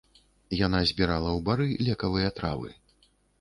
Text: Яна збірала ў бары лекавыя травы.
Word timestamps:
Яна 0.65 0.79
збірала 0.91 1.29
ў 1.37 1.45
бары 1.49 1.67
лекавыя 1.89 2.33
травы. 2.41 2.73